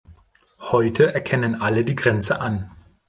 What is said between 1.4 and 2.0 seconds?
alle die